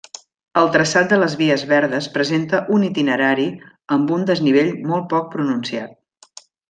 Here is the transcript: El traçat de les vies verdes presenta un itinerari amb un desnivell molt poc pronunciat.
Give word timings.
El 0.59 0.69
traçat 0.75 1.11
de 1.11 1.17
les 1.23 1.33
vies 1.41 1.65
verdes 1.73 2.07
presenta 2.15 2.61
un 2.77 2.87
itinerari 2.87 3.45
amb 3.97 4.15
un 4.17 4.25
desnivell 4.31 4.73
molt 4.93 5.07
poc 5.13 5.29
pronunciat. 5.37 6.43